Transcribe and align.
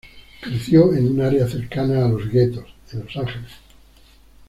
Creció 0.41 0.91
en 0.95 1.09
un 1.11 1.21
área 1.21 1.47
cercana 1.47 2.03
a 2.03 2.09
los 2.09 2.27
guetos, 2.27 2.67
en 2.91 3.03
Los 3.05 3.15
Ángeles. 3.17 3.51